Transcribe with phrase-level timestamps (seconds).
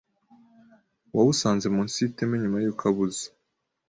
[1.15, 3.25] wawusanze munsi y’iteme nyuma y’uko abuze